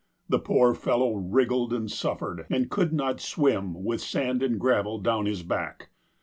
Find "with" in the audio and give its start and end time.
3.85-4.01